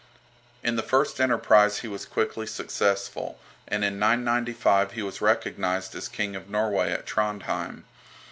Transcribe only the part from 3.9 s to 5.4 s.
995 he was